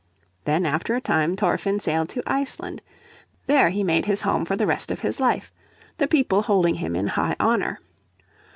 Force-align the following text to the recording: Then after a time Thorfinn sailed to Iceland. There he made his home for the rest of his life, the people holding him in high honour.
Then 0.45 0.65
after 0.65 0.95
a 0.95 0.99
time 0.99 1.35
Thorfinn 1.35 1.79
sailed 1.79 2.09
to 2.09 2.23
Iceland. 2.25 2.81
There 3.45 3.69
he 3.69 3.83
made 3.83 4.05
his 4.05 4.23
home 4.23 4.45
for 4.45 4.55
the 4.55 4.65
rest 4.65 4.89
of 4.89 5.01
his 5.01 5.19
life, 5.19 5.53
the 5.99 6.07
people 6.07 6.41
holding 6.41 6.73
him 6.73 6.95
in 6.95 7.05
high 7.05 7.35
honour. 7.39 7.79